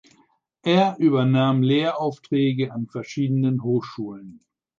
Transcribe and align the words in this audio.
Er 0.63 0.95
übernahm 0.97 1.61
Lehraufträge 1.61 2.73
an 2.73 2.87
verschiedenen 2.87 3.61
Hochschulen. 3.61 4.43